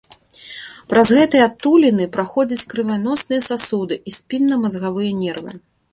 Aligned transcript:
Праз 0.93 1.09
гэтыя 1.17 1.43
адтуліны 1.49 2.07
праходзяць 2.15 2.67
крывяносныя 2.73 3.41
сасуды 3.49 3.95
і 4.09 4.19
спіннамазгавыя 4.19 5.11
нервы. 5.23 5.51